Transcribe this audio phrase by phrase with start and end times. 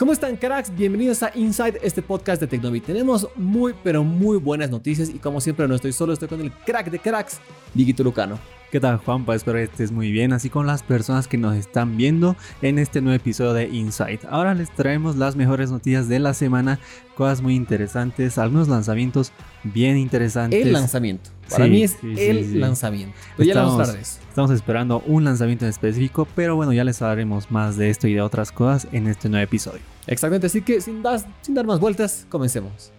[0.00, 0.74] ¿Cómo están cracks?
[0.74, 2.86] Bienvenidos a Inside, este podcast de Tecnovit.
[2.86, 6.50] Tenemos muy, pero muy buenas noticias y como siempre no estoy solo, estoy con el
[6.50, 7.38] crack de cracks,
[7.74, 8.38] Diguito Lucano.
[8.70, 9.34] ¿Qué tal Juanpa?
[9.34, 13.00] Espero que estés muy bien, así con las personas que nos están viendo en este
[13.00, 14.24] nuevo episodio de Insight.
[14.30, 16.78] Ahora les traemos las mejores noticias de la semana,
[17.16, 19.32] cosas muy interesantes, algunos lanzamientos
[19.64, 20.64] bien interesantes.
[20.64, 21.30] El lanzamiento.
[21.50, 23.12] Para mí es el lanzamiento.
[23.36, 27.50] Pero ya estamos, vamos a esperando un lanzamiento en específico, pero bueno, ya les hablaremos
[27.50, 29.80] más de esto y de otras cosas en este nuevo episodio.
[30.06, 31.02] Exactamente, así que sin,
[31.42, 32.92] sin dar más vueltas, comencemos.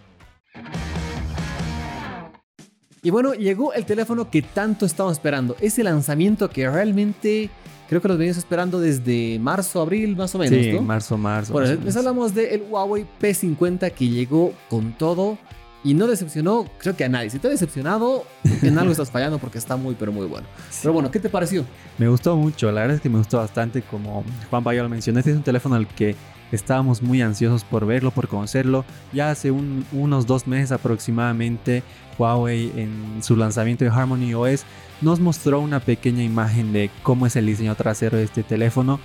[3.04, 5.56] Y bueno, llegó el teléfono que tanto estamos esperando.
[5.60, 7.50] Ese lanzamiento que realmente
[7.88, 10.56] creo que los venimos esperando desde marzo, abril, más o menos.
[10.56, 11.52] Sí, marzo, marzo.
[11.52, 15.36] Bueno, les hablamos del Huawei P50 que llegó con todo
[15.84, 17.30] y no decepcionó, creo que a nadie.
[17.30, 18.24] Si te ha decepcionado,
[18.62, 20.46] en algo estás fallando porque está muy, pero muy bueno.
[20.80, 21.64] Pero bueno, ¿qué te pareció?
[21.98, 23.82] Me gustó mucho, la verdad es que me gustó bastante.
[23.82, 26.14] Como Juan Bayo lo mencionó, este es un teléfono al que
[26.52, 28.84] estábamos muy ansiosos por verlo, por conocerlo.
[29.12, 31.82] Ya hace unos dos meses aproximadamente,
[32.18, 34.64] Huawei en su lanzamiento de Harmony OS
[35.00, 39.00] nos mostró una pequeña imagen de cómo es el diseño trasero de este teléfono.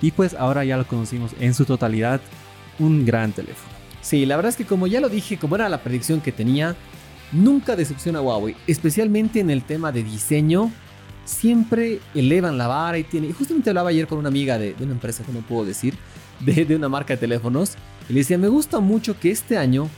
[0.00, 2.20] Y pues ahora ya lo conocimos en su totalidad.
[2.78, 3.81] Un gran teléfono.
[4.02, 6.76] Sí, la verdad es que como ya lo dije, como era la predicción que tenía,
[7.30, 10.70] nunca decepciona a Huawei, especialmente en el tema de diseño.
[11.24, 13.32] Siempre elevan la vara y tiene.
[13.32, 15.94] Justamente hablaba ayer con una amiga de, una empresa que no puedo decir,
[16.40, 17.74] de, de, una marca de teléfonos,
[18.08, 19.88] y le decía: Me gusta mucho que este año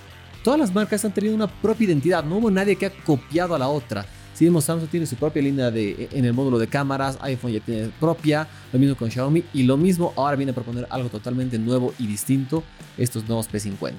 [0.43, 3.59] todas las marcas han tenido una propia identidad, no hubo nadie que ha copiado a
[3.59, 4.05] la otra.
[4.35, 7.61] Si vemos, Samsung tiene su propia línea de, en el módulo de cámaras, iPhone ya
[7.61, 11.57] tiene propia, lo mismo con Xiaomi y lo mismo ahora viene a proponer algo totalmente
[11.59, 12.65] nuevo y distinto,
[12.99, 13.93] estos nuevos P50.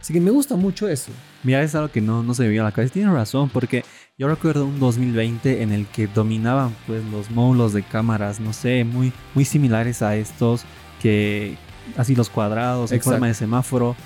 [0.00, 1.12] Así que me gusta mucho eso.
[1.42, 2.94] Mira, es algo que no, no se me vio a la cabeza.
[2.94, 3.84] Tiene razón, porque
[4.18, 8.84] yo recuerdo un 2020 en el que dominaban pues los módulos de cámaras, no sé,
[8.84, 10.64] muy, muy similares a estos,
[11.00, 11.56] que
[11.96, 13.96] así los cuadrados, en forma de semáforo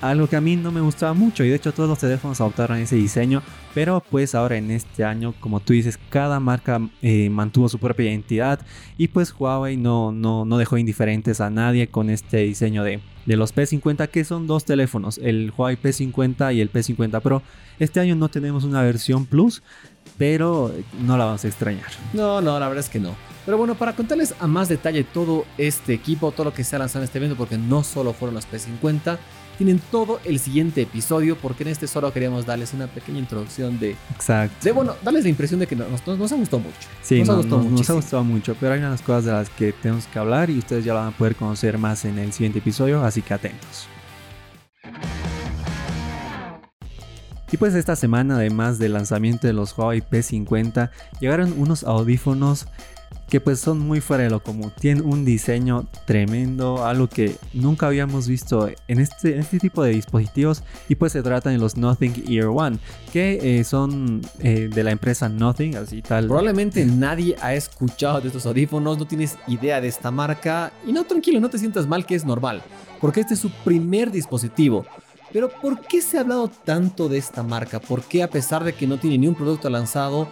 [0.00, 2.78] algo que a mí no me gustaba mucho y de hecho todos los teléfonos adoptaron
[2.78, 3.42] ese diseño,
[3.74, 8.06] pero pues ahora en este año, como tú dices, cada marca eh, mantuvo su propia
[8.06, 8.60] identidad
[8.98, 13.36] y pues Huawei no, no, no dejó indiferentes a nadie con este diseño de, de
[13.36, 17.42] los P50 que son dos teléfonos, el Huawei P50 y el P50 Pro.
[17.78, 19.62] Este año no tenemos una versión Plus,
[20.16, 21.90] pero no la vamos a extrañar.
[22.12, 23.14] No, no, la verdad es que no.
[23.44, 26.78] Pero bueno, para contarles a más detalle todo este equipo, todo lo que se ha
[26.80, 29.18] lanzado en este evento, porque no solo fueron los P50,
[29.56, 33.96] tienen todo el siguiente episodio, porque en este solo queríamos darles una pequeña introducción de.
[34.14, 34.56] Exacto.
[34.62, 36.76] De bueno, darles la impresión de que nos, nos, ha gustado mucho.
[37.02, 37.76] Sí, nos, ha gustado mucho.
[37.76, 40.58] Nos ha gustado mucho, pero hay unas cosas de las que tenemos que hablar y
[40.58, 43.88] ustedes ya lo van a poder conocer más en el siguiente episodio, así que atentos.
[47.52, 50.90] Y pues esta semana, además del lanzamiento de los Huawei P50,
[51.20, 52.66] llegaron unos audífonos
[53.28, 54.72] que pues son muy fuera de lo común.
[54.78, 60.62] Tienen un diseño tremendo, algo que nunca habíamos visto en este, este tipo de dispositivos.
[60.88, 62.78] Y pues se tratan de los Nothing Ear One,
[63.12, 66.26] que eh, son eh, de la empresa Nothing, así tal.
[66.26, 70.72] Probablemente nadie ha escuchado de estos audífonos, no tienes idea de esta marca.
[70.86, 72.62] Y no, tranquilo, no te sientas mal, que es normal,
[73.00, 74.86] porque este es su primer dispositivo.
[75.32, 77.80] Pero ¿por qué se ha hablado tanto de esta marca?
[77.80, 80.28] ¿Por qué a pesar de que no tiene ni un producto lanzado,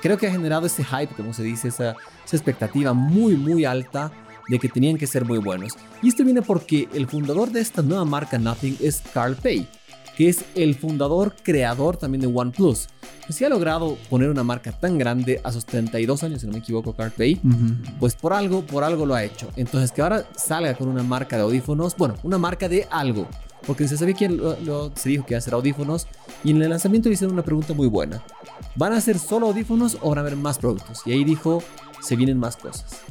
[0.00, 1.96] creo que ha generado ese hype, como se dice, esa,
[2.32, 4.12] expectativa muy, muy alta
[4.48, 5.72] de que tenían que ser muy buenos.
[6.00, 9.68] Y esto viene porque el fundador de esta nueva marca Nothing es Carl Pei,
[10.20, 12.88] que es el fundador, creador también de OnePlus.
[13.24, 16.52] Pues si ha logrado poner una marca tan grande a sus 32 años, si no
[16.52, 17.40] me equivoco, Carl Pei,
[17.98, 19.48] pues por algo, por algo lo ha hecho.
[19.56, 23.26] Entonces que ahora salga con una marca de audífonos, bueno, una marca de algo
[23.66, 26.06] porque se sabía que lo, se dijo que iba a ser audífonos
[26.44, 28.22] y en el lanzamiento le hicieron una pregunta muy buena.
[28.76, 31.00] ¿Van a ser solo audífonos o van a haber más productos?
[31.06, 31.62] Y ahí dijo,
[32.02, 33.04] se vienen más cosas.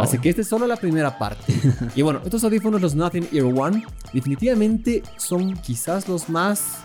[0.00, 1.52] Así que esta es solo la primera parte.
[1.94, 6.78] y bueno, estos audífonos, los Nothing Ear One, definitivamente son quizás los más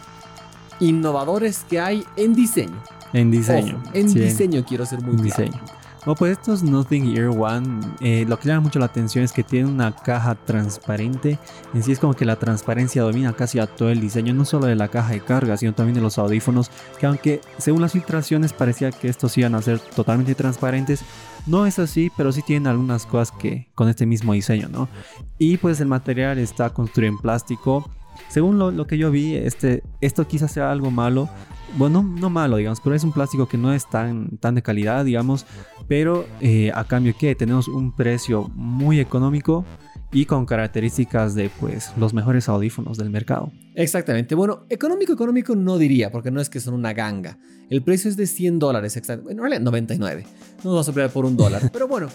[0.80, 2.82] innovadores que hay en diseño.
[3.14, 3.82] En diseño.
[3.94, 5.62] en diseño quiero ser muy en diseño.
[6.08, 9.44] Bueno, pues estos Nothing Ear One, eh, lo que llama mucho la atención es que
[9.44, 11.38] tiene una caja transparente.
[11.74, 14.68] En sí es como que la transparencia domina casi a todo el diseño, no solo
[14.68, 18.54] de la caja de carga, sino también de los audífonos, que aunque según las filtraciones
[18.54, 21.02] parecía que estos iban a ser totalmente transparentes,
[21.46, 24.88] no es así, pero sí tienen algunas cosas que con este mismo diseño, ¿no?
[25.38, 27.92] Y pues el material está construido en plástico.
[28.30, 31.30] Según lo, lo que yo vi, este, esto quizás sea algo malo,
[31.76, 35.06] bueno, no, malo, digamos, pero es un plástico que no es tan, tan de calidad,
[35.06, 35.46] digamos,
[35.88, 39.66] pero eh, a cambio que tenemos un precio muy económico
[40.12, 43.52] y con características de pues los mejores audífonos del mercado.
[43.76, 44.36] Exactamente.
[44.36, 47.38] Bueno, económico, económico no diría, porque no es que son una ganga.
[47.70, 49.34] El precio es de 100 dólares, exactamente.
[49.34, 50.26] En realidad 99.
[50.64, 51.70] No vamos a pelear por un dólar.
[51.74, 52.08] Pero bueno,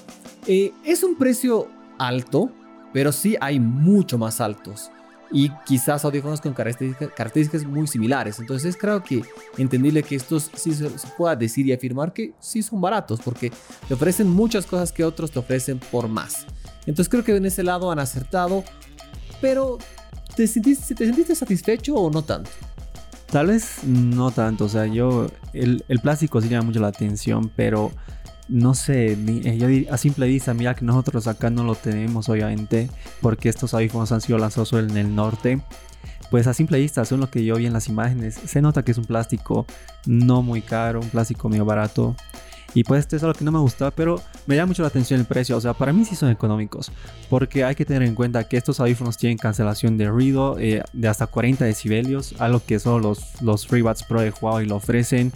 [0.46, 1.68] eh, es un precio
[1.98, 2.50] alto
[2.92, 4.90] pero sí hay mucho más altos
[5.32, 8.38] y quizás audífonos con características, muy similares.
[8.38, 9.22] Entonces creo que
[9.56, 13.50] entendible que estos sí se, pueda decir y afirmar que sí son baratos porque
[13.88, 16.46] te ofrecen muchas cosas que otros te ofrecen por más.
[16.80, 18.62] Entonces creo que en ese lado han acertado,
[19.40, 19.78] pero
[20.36, 22.50] ¿te sentiste, te sentiste satisfecho o no tanto?
[23.30, 27.90] Tal vez no tanto, o sea, yo, el plástico sí llama mucho la atención, pero
[28.48, 32.90] no sé, eh, yo a simple vista, mira que nosotros acá no lo tenemos obviamente,
[33.20, 35.62] porque estos audífonos han sido lanzados en el norte.
[36.30, 38.92] Pues a simple vista, según lo que yo vi en las imágenes, se nota que
[38.92, 39.66] es un plástico
[40.06, 42.16] no muy caro, un plástico medio barato.
[42.74, 45.20] Y pues esto es algo que no me gustaba, pero me llama mucho la atención
[45.20, 45.56] el precio.
[45.56, 46.90] O sea, para mí sí son económicos.
[47.28, 51.08] Porque hay que tener en cuenta que estos audífonos tienen cancelación de ruido eh, de
[51.08, 52.34] hasta 40 decibelios.
[52.38, 55.32] Algo que solo los, los FreeBuds Pro de Huawei lo ofrecen.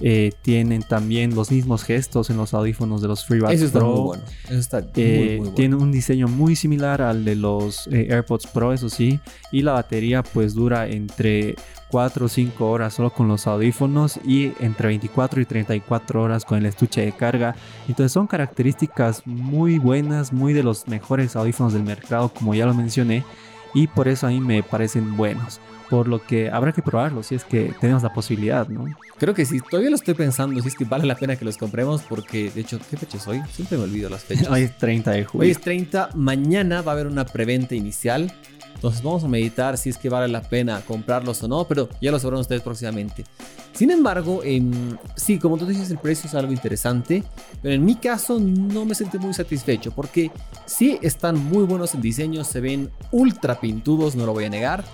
[0.00, 4.00] Eh, tienen también los mismos gestos en los audífonos de los FreeBuds Eso está Muy
[4.00, 4.22] bueno.
[4.44, 8.90] Eso está eh, Tiene un diseño muy similar al de los eh, AirPods Pro, eso
[8.90, 9.20] sí.
[9.52, 11.56] Y la batería pues dura entre
[11.90, 16.58] 4 o 5 horas solo con los audífonos y entre 24 y 34 horas con
[16.58, 17.56] el estuche de carga.
[17.88, 22.74] Entonces son características muy buenas, muy de los mejores audífonos del mercado como ya lo
[22.74, 23.24] mencioné.
[23.72, 25.60] Y por eso a mí me parecen buenos
[25.90, 28.86] por lo que habrá que probarlo si es que tenemos la posibilidad, ¿no?
[29.18, 31.56] Creo que sí, todavía lo estoy pensando, si es que vale la pena que los
[31.56, 33.42] compremos, porque de hecho, ¿qué fecha es hoy?
[33.50, 34.48] Siempre me olvido las fechas.
[34.50, 35.46] hoy es 30 de julio.
[35.46, 38.32] Hoy es 30, mañana va a haber una preventa inicial.
[38.74, 42.10] Entonces vamos a meditar si es que vale la pena comprarlos o no, pero ya
[42.10, 43.24] lo sabrán ustedes próximamente.
[43.72, 47.24] Sin embargo, em, sí, como tú dices, el precio es algo interesante,
[47.62, 50.30] pero en mi caso no me sentí muy satisfecho porque
[50.66, 54.84] sí están muy buenos en diseño, se ven ultra pintudos, no lo voy a negar,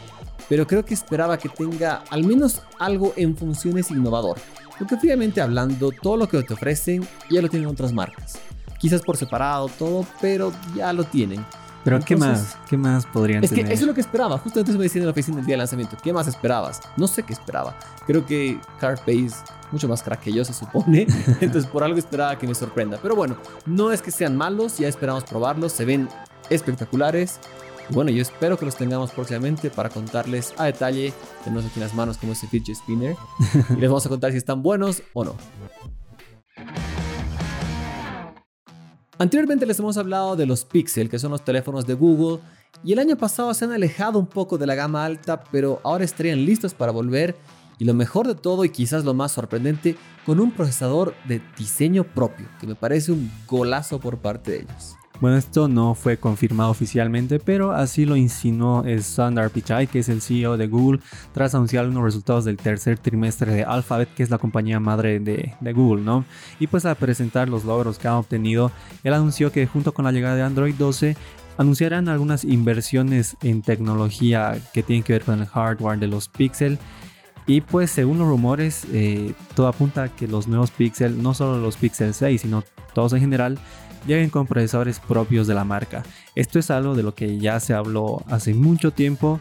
[0.52, 4.36] pero creo que esperaba que tenga al menos algo en funciones innovador.
[4.78, 8.34] Porque fríamente hablando, todo lo que te ofrecen ya lo tienen otras marcas.
[8.78, 11.42] Quizás por separado, todo, pero ya lo tienen.
[11.84, 12.58] Pero ¿qué más?
[12.68, 13.64] ¿Qué más podrían es tener?
[13.64, 14.36] Que eso es lo que esperaba.
[14.36, 15.96] Justo antes me decían en la oficina el día del lanzamiento.
[16.02, 16.82] ¿Qué más esperabas?
[16.98, 17.74] No sé qué esperaba.
[18.06, 19.32] Creo que Carpace
[19.70, 21.06] mucho más crack que yo se supone.
[21.40, 22.98] Entonces por algo esperaba que me sorprenda.
[23.00, 24.76] Pero bueno, no es que sean malos.
[24.76, 25.72] Ya esperamos probarlos.
[25.72, 26.10] Se ven
[26.50, 27.40] espectaculares
[27.92, 31.12] bueno, yo espero que los tengamos próximamente para contarles a detalle.
[31.44, 33.16] Tenemos aquí en las manos como ese fidget spinner.
[33.70, 35.36] y les vamos a contar si están buenos o no.
[39.18, 42.40] Anteriormente les hemos hablado de los Pixel, que son los teléfonos de Google,
[42.82, 46.04] y el año pasado se han alejado un poco de la gama alta, pero ahora
[46.04, 47.36] estarían listos para volver,
[47.78, 49.96] y lo mejor de todo y quizás lo más sorprendente,
[50.26, 54.96] con un procesador de diseño propio, que me parece un golazo por parte de ellos.
[55.22, 60.20] Bueno, esto no fue confirmado oficialmente, pero así lo insinuó Sundar Pichai, que es el
[60.20, 60.98] CEO de Google,
[61.32, 65.54] tras anunciar unos resultados del tercer trimestre de Alphabet, que es la compañía madre de,
[65.72, 66.24] Google, ¿no?
[66.58, 68.72] Y pues al presentar los logros que han obtenido,
[69.04, 71.16] él anunció que junto con la llegada de Android 12,
[71.56, 76.80] anunciarán algunas inversiones en tecnología que tienen que ver con el hardware de los Pixel.
[77.46, 81.60] Y pues según los rumores, eh, todo apunta a que los nuevos Pixel, no solo
[81.60, 83.60] los Pixel 6, sino todos en general,
[84.06, 86.02] lleguen con procesadores propios de la marca.
[86.34, 89.40] Esto es algo de lo que ya se habló hace mucho tiempo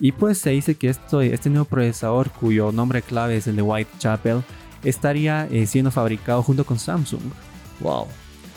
[0.00, 3.62] y pues se dice que esto, este nuevo procesador cuyo nombre clave es el de
[3.62, 4.42] Whitechapel
[4.82, 7.22] estaría eh, siendo fabricado junto con Samsung.
[7.80, 8.06] Wow.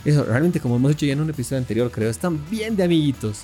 [0.03, 3.43] Eso realmente como hemos dicho ya en un episodio anterior creo, están bien de amiguitos.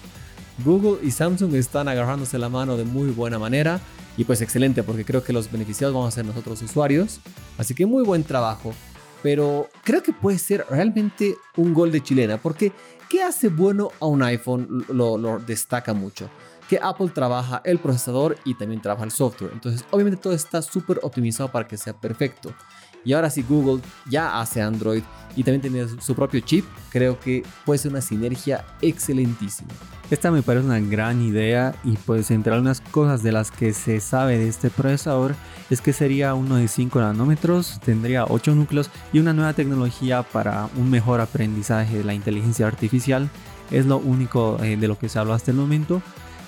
[0.65, 3.79] Google y Samsung están agarrándose la mano de muy buena manera
[4.17, 7.19] y pues excelente porque creo que los beneficiados vamos a ser nosotros usuarios.
[7.57, 8.73] Así que muy buen trabajo
[9.21, 12.71] pero creo que puede ser realmente un gol de chilena, porque
[13.09, 14.85] ¿qué hace bueno a un iPhone?
[14.89, 16.29] Lo, destaca mucho.
[16.69, 19.51] Que Apple trabaja el procesador y también trabaja el software.
[19.53, 22.53] Entonces, obviamente todo está súper optimizado para que sea perfecto.
[23.03, 25.03] Y ahora si Google ya hace Android
[25.35, 29.69] y también tiene su propio chip, creo que puede ser una sinergia excelentísima.
[30.11, 34.01] Esta me parece una gran idea y pues entre algunas cosas de las que se
[34.01, 35.35] sabe de este procesador
[35.69, 40.67] es que sería uno de 5 nanómetros, tendría 8 núcleos y una nueva tecnología para
[40.75, 43.29] un mejor aprendizaje de la inteligencia artificial.
[43.71, 46.01] Es lo único eh, de lo que se habló hasta el momento.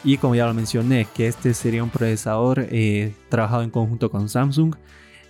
[0.04, 4.28] Y como ya lo mencioné, que este sería un procesador eh, trabajado en conjunto con
[4.28, 4.76] Samsung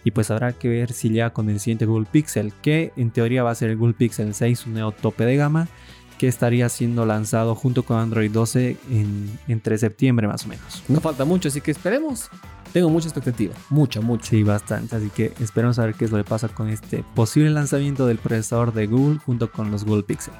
[0.03, 3.43] y pues habrá que ver si llega con el siguiente Google Pixel, que en teoría
[3.43, 5.67] va a ser el Google Pixel 6, un nuevo tope de gama,
[6.17, 10.83] que estaría siendo lanzado junto con Android 12 en, entre septiembre más o menos.
[10.88, 12.29] No falta mucho, así que esperemos.
[12.72, 14.31] Tengo mucha expectativa, mucha, mucha.
[14.31, 17.50] Sí, bastante, así que esperemos a ver qué es lo que pasa con este posible
[17.51, 20.33] lanzamiento del procesador de Google junto con los Google Pixel.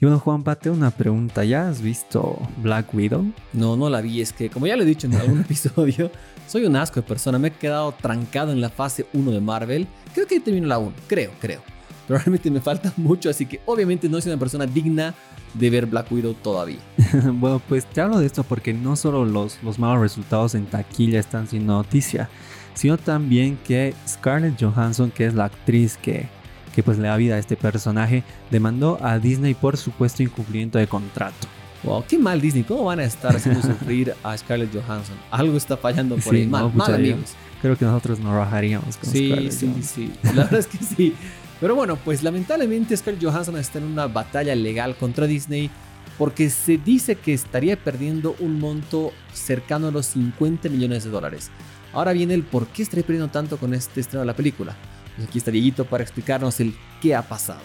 [0.00, 1.44] Y bueno, Juan, Pate, una pregunta.
[1.44, 3.30] ¿Ya has visto Black Widow?
[3.52, 4.22] No, no la vi.
[4.22, 6.10] Es que, como ya lo he dicho en algún episodio,
[6.48, 7.38] soy un asco de persona.
[7.38, 9.86] Me he quedado trancado en la fase 1 de Marvel.
[10.14, 10.90] Creo que termino la 1.
[11.06, 11.60] Creo, creo.
[12.08, 15.14] pero realmente me falta mucho, así que obviamente no soy una persona digna
[15.52, 16.80] de ver Black Widow todavía.
[17.34, 21.20] bueno, pues te hablo de esto porque no solo los, los malos resultados en taquilla
[21.20, 22.30] están siendo noticia,
[22.72, 26.26] sino también que Scarlett Johansson, que es la actriz que,
[26.74, 30.86] que pues le da vida a este personaje, demandó a Disney por supuesto incumplimiento de
[30.86, 31.48] contrato.
[31.82, 32.62] Wow, qué mal Disney.
[32.62, 35.16] ¿Cómo van a estar haciendo sufrir a Scarlett Johansson?
[35.30, 36.46] Algo está fallando por ahí.
[36.46, 37.34] Mal, mal amigos.
[37.62, 40.12] Creo que nosotros nos rajaríamos con sí, Scarlett Sí, sí, sí.
[40.34, 41.14] La verdad es que sí.
[41.60, 45.70] Pero bueno, pues lamentablemente Scarlett Johansson está en una batalla legal contra Disney
[46.18, 51.50] porque se dice que estaría perdiendo un monto cercano a los 50 millones de dólares.
[51.92, 54.76] Ahora viene el por qué estaría perdiendo tanto con este estreno de la película.
[55.20, 57.60] Pues aquí está Dieguito para explicarnos el qué ha pasado.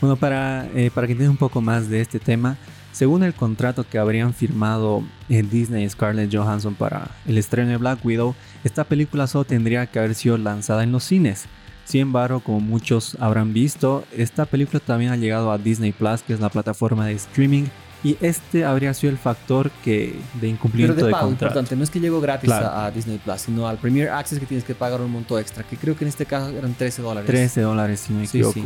[0.00, 2.56] Bueno, para, eh, para que entiendan un poco más de este tema,
[2.92, 7.76] según el contrato que habrían firmado en Disney y Scarlett Johansson para el estreno de
[7.76, 8.34] Black Widow,
[8.64, 11.44] esta película solo tendría que haber sido lanzada en los cines.
[11.84, 16.32] Sin embargo, como muchos habrán visto, esta película también ha llegado a Disney Plus, que
[16.32, 17.64] es la plataforma de streaming,
[18.04, 21.46] y este habría sido el factor que de incumplimiento Pero de, pago, contrato.
[21.46, 24.62] importante, no es que llegó gratis a, Disney Plus, sino al Premier Access que tienes
[24.62, 27.26] que pagar un monto extra, que creo que en este caso eran 13 dólares.
[27.26, 28.60] 13 dólares, si no me equivoco.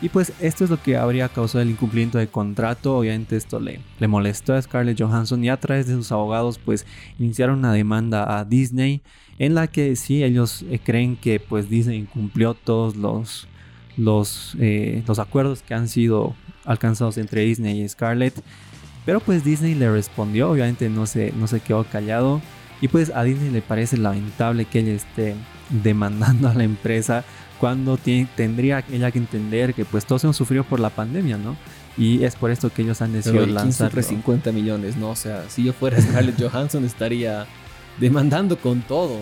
[0.00, 2.96] Y pues esto es lo que habría causado el incumplimiento de contrato.
[2.96, 6.86] Obviamente esto le, le molestó a Scarlett Johansson y a través de sus abogados pues
[7.18, 9.02] iniciaron una demanda a Disney
[9.38, 13.48] en la que sí ellos eh, creen que pues Disney incumplió todos los,
[13.96, 18.34] los, eh, los acuerdos que han sido alcanzados entre Disney y Scarlett.
[19.08, 22.42] Pero pues Disney le respondió, obviamente no se, no se quedó callado.
[22.82, 25.34] Y pues a Disney le parece lamentable que ella esté
[25.70, 27.24] demandando a la empresa
[27.58, 31.56] cuando tiene, tendría ella que entender que pues todos hemos sufrido por la pandemia, ¿no?
[31.96, 33.90] Y es por esto que ellos han decidido lanzar.
[33.90, 35.08] 50 millones, ¿no?
[35.08, 37.46] O sea, si yo fuera Scarlett Johansson estaría
[37.98, 39.20] demandando con todo.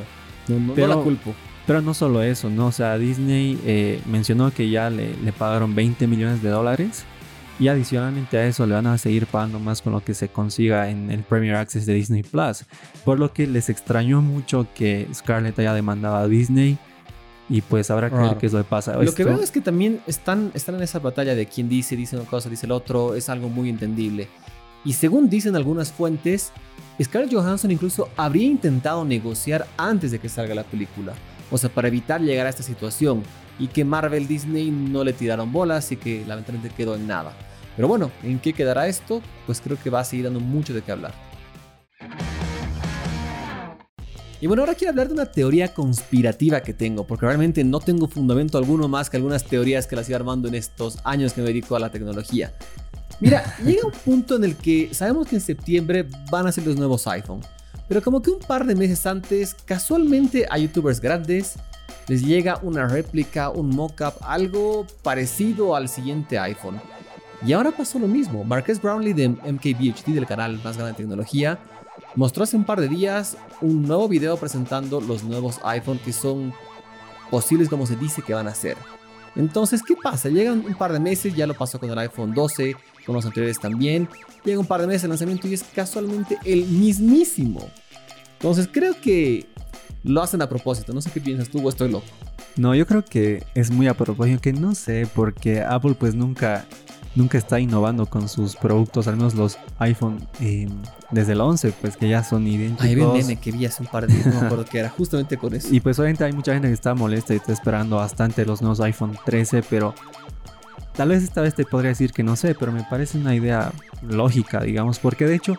[0.48, 1.32] No, pero, la culpo.
[1.64, 2.66] Pero no solo eso, ¿no?
[2.66, 7.04] O sea, Disney eh, mencionó que ya le, le pagaron 20 millones de dólares.
[7.58, 10.90] Y adicionalmente a eso le van a seguir pagando más con lo que se consiga
[10.90, 12.64] en el Premier Access de Disney Plus.
[13.04, 16.78] Por lo que les extrañó mucho que Scarlett haya demandado a Disney
[17.48, 18.96] y pues habrá que ver qué es lo que pasa.
[19.02, 22.16] Lo que veo es que también están, están en esa batalla de quién dice, dice
[22.16, 24.28] una cosa, dice el otro, es algo muy entendible.
[24.84, 26.52] Y según dicen algunas fuentes,
[27.02, 31.14] Scarlett Johansson incluso habría intentado negociar antes de que salga la película.
[31.50, 33.22] O sea, para evitar llegar a esta situación.
[33.58, 37.32] Y que Marvel Disney no le tiraron bolas y que lamentablemente quedó en nada.
[37.74, 39.22] Pero bueno, ¿en qué quedará esto?
[39.46, 41.14] Pues creo que va a seguir dando mucho de qué hablar.
[44.38, 48.06] Y bueno, ahora quiero hablar de una teoría conspirativa que tengo, porque realmente no tengo
[48.06, 51.48] fundamento alguno más que algunas teorías que las iba armando en estos años que me
[51.48, 52.52] dedico a la tecnología.
[53.18, 56.76] Mira, llega un punto en el que sabemos que en septiembre van a ser los
[56.76, 57.40] nuevos iPhone,
[57.88, 61.54] pero como que un par de meses antes, casualmente a youtubers grandes
[62.08, 66.80] les llega una réplica, un mockup, algo parecido al siguiente iPhone.
[67.44, 68.44] Y ahora pasó lo mismo.
[68.44, 71.58] Marques Brownlee de MKBHD, del canal más grande de tecnología,
[72.14, 76.52] mostró hace un par de días un nuevo video presentando los nuevos iPhone que son
[77.30, 78.76] posibles como se dice que van a ser.
[79.34, 80.28] Entonces, ¿qué pasa?
[80.28, 82.74] Llegan un par de meses, ya lo pasó con el iPhone 12,
[83.06, 84.08] con los anteriores también.
[84.44, 87.70] Llega un par de meses el lanzamiento y es casualmente el mismísimo.
[88.34, 89.46] Entonces, creo que
[90.02, 90.92] lo hacen a propósito.
[90.92, 92.06] No sé qué piensas tú o estoy loco.
[92.56, 96.66] No, yo creo que es muy a propósito, que no sé, porque Apple pues nunca
[97.16, 100.68] nunca está innovando con sus productos, al menos los iPhone eh,
[101.10, 102.84] desde el 11, pues que ya son idénticos.
[102.84, 105.36] Ahí meme que vi hace un par de días, no me acuerdo que era justamente
[105.36, 105.68] con eso.
[105.74, 108.80] Y pues obviamente hay mucha gente que está molesta y está esperando bastante los nuevos
[108.80, 109.94] iPhone 13, pero
[110.96, 113.72] tal vez esta vez te podría decir que no sé, pero me parece una idea
[114.02, 115.56] lógica, digamos, porque de hecho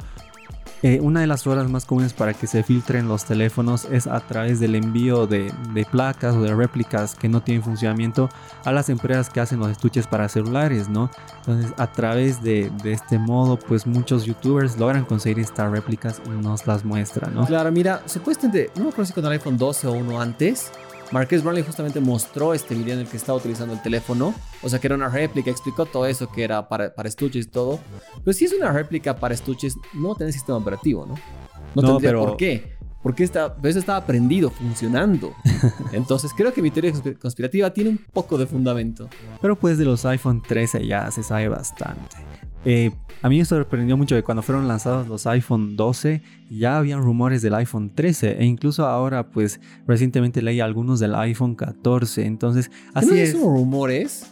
[0.84, 4.20] eh, una de las formas más comunes para que se filtren los teléfonos es a
[4.20, 5.52] través del envío de,
[5.92, 8.30] placas o de réplicas que no tienen funcionamiento
[8.64, 11.10] a las empresas que hacen los estuches para celulares, ¿no?
[11.38, 16.68] Entonces, a través de, este modo, pues muchos youtubers logran conseguir estas réplicas y nos
[16.68, 17.48] las muestran, ¿no?
[17.48, 20.72] Claro, mira, supuestamente, no me acuerdo si con el iPhone 12 o uno antes,
[21.12, 24.34] Marques Brownlee justamente mostró este video en el que estaba utilizando el teléfono.
[24.62, 27.50] O sea, que era una réplica, explicó todo eso, que era para, para estuches y
[27.50, 27.80] todo.
[28.24, 31.16] Pero si es una réplica para estuches, no tiene sistema operativo, ¿no?
[31.76, 32.78] No, no tendría por qué.
[33.02, 35.34] Porque esta, eso estaba prendido, funcionando.
[35.94, 39.08] Entonces creo que mi teoría conspirativa tiene un poco de fundamento.
[39.42, 42.18] Pero pues de los iPhone 13 ya se sabe bastante.
[42.70, 47.02] Eh, a mí me sorprendió mucho que cuando fueron lanzados los iPhone 12 ya habían
[47.02, 52.26] rumores del iPhone 13 e incluso ahora pues recientemente leí algunos del iPhone 14.
[52.26, 53.32] Entonces, así ¿No es.
[53.32, 54.26] ¿Son rumores?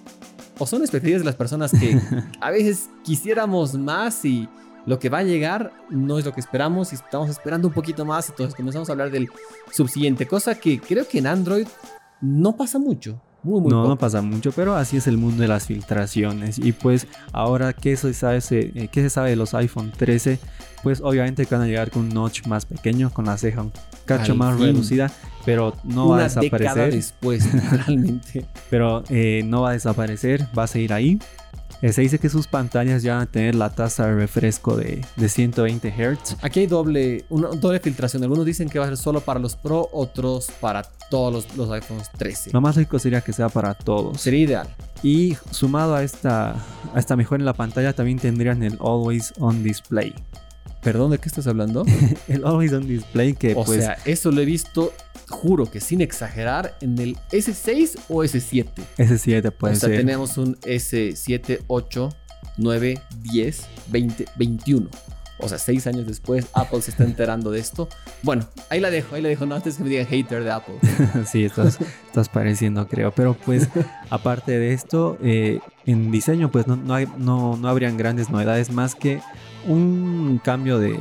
[0.59, 1.97] ¿O son expectativas de las personas que
[2.41, 4.49] a veces quisiéramos más y
[4.85, 8.03] lo que va a llegar no es lo que esperamos y estamos esperando un poquito
[8.03, 8.29] más?
[8.29, 9.29] Entonces comenzamos a hablar del
[9.71, 11.67] subsiguiente, cosa que creo que en Android
[12.19, 13.21] no pasa mucho.
[13.45, 16.57] Muy, muy no, no pasa mucho, pero así es el mundo de las filtraciones.
[16.57, 20.39] Y pues ahora, ¿qué se sabe, se- eh, qué se sabe de los iPhone 13?
[20.81, 23.71] Pues obviamente que van a llegar con un notch más pequeño, con la ceja un
[24.05, 24.65] cacho Al más fin.
[24.65, 25.11] reducida,
[25.45, 26.91] pero no va a desaparecer.
[26.93, 28.45] después, literalmente.
[28.71, 31.19] Pero eh, no va a desaparecer, va a seguir ahí.
[31.81, 35.05] Eh, se dice que sus pantallas ya van a tener la tasa de refresco de,
[35.15, 36.37] de 120 Hz.
[36.41, 38.23] Aquí hay doble, una doble filtración.
[38.23, 41.69] Algunos dicen que va a ser solo para los Pro, otros para todos los, los
[41.71, 42.51] iPhones 13.
[42.53, 44.21] Lo más rico sería que sea para todos.
[44.21, 44.67] Sería ideal.
[45.03, 46.51] Y sumado a esta,
[46.93, 50.13] a esta mejora en la pantalla, también tendrían el Always On Display.
[50.81, 51.83] ¿Perdón de qué estás hablando?
[52.27, 54.93] El Always On Display que o pues sea, eso lo he visto,
[55.29, 58.67] juro que sin exagerar, en el S6 o S7.
[58.97, 59.97] ese 7 puede o sea, ser.
[59.97, 62.09] tenemos un S7, 8,
[62.57, 64.89] 9, 10, 20, 21.
[65.37, 67.89] O sea, seis años después, Apple se está enterando de esto.
[68.23, 69.45] Bueno, ahí la dejo, ahí la dejo.
[69.45, 70.75] No antes que me digan hater de Apple.
[71.25, 73.11] sí, estás, estás pareciendo, creo.
[73.11, 73.67] Pero pues,
[74.09, 78.71] aparte de esto, eh, en diseño, pues no, no, hay, no, no habrían grandes novedades
[78.71, 79.21] más que
[79.67, 80.99] un cambio de,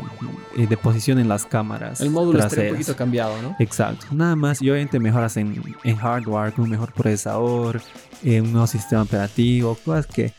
[0.56, 2.00] eh, de posición en las cámaras.
[2.00, 3.56] El módulo está un poquito cambiado, ¿no?
[3.58, 7.80] Exacto, nada más y obviamente mejoras en, en hardware, un mejor procesador,
[8.22, 10.32] eh, un nuevo sistema operativo, cosas que,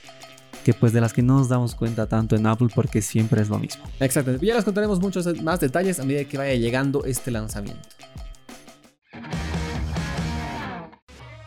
[0.65, 3.49] que pues de las que no nos damos cuenta tanto en Apple porque siempre es
[3.49, 3.83] lo mismo.
[3.99, 4.43] Exactamente.
[4.45, 7.87] Ya les contaremos muchos más detalles a medida que vaya llegando este lanzamiento.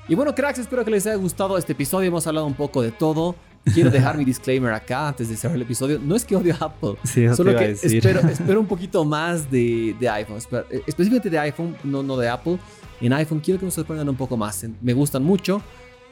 [0.06, 2.08] Y bueno, cracks, espero que les haya gustado este episodio.
[2.08, 3.34] Hemos hablado un poco de todo.
[3.74, 5.98] Quiero dejar mi disclaimer acá antes de cerrar el episodio.
[6.02, 7.96] No es que odio a Apple, Sí, eso solo te iba a que decir.
[8.06, 10.38] espero, espero un poquito más de, de iPhone.
[10.38, 12.58] Espe- eh, Específicamente de iPhone, no, no de Apple.
[13.00, 14.64] En iPhone quiero que nos sorprendan un poco más.
[14.80, 15.60] Me gustan mucho,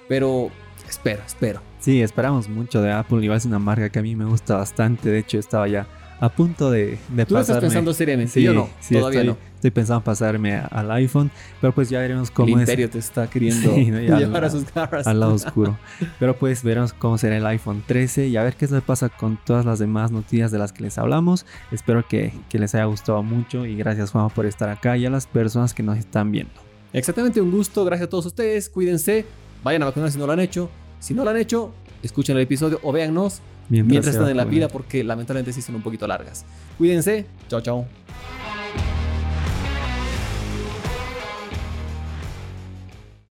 [0.08, 0.50] pero
[0.88, 1.60] espero, espero.
[1.80, 4.24] Sí, esperamos mucho de Apple y va a ser una marca que a mí me
[4.24, 5.08] gusta bastante.
[5.10, 5.86] De hecho, estaba ya
[6.18, 7.60] a punto de, de Tú lo estás pasarme.
[7.60, 9.38] pensando seriamente, Sí, yo no, sí, todavía estoy, no.
[9.56, 12.98] estoy pensando en pasarme al iPhone, pero pues ya veremos El cómo es imperio te
[12.98, 15.06] está queriendo Sí, no, ya llevar a sus garras.
[15.06, 15.78] al lado oscuro.
[16.18, 19.38] Pero pues veremos cómo será el iPhone 13 y a ver qué se pasa con
[19.44, 21.44] todas las demás noticias de las que les hablamos.
[21.70, 25.10] Espero que, que les haya gustado mucho y gracias Juan por estar acá y a
[25.10, 26.52] las personas que nos están viendo.
[26.94, 27.84] Exactamente, un gusto.
[27.84, 28.70] Gracias a todos ustedes.
[28.70, 29.26] Cuídense.
[29.62, 30.70] Vayan a vacunar si no lo han hecho.
[31.06, 31.70] Si no lo han hecho,
[32.02, 35.82] escuchen el episodio o véannos mientras están en la pila porque lamentablemente sí son un
[35.82, 36.44] poquito largas.
[36.78, 37.26] Cuídense.
[37.46, 37.86] Chao, chao.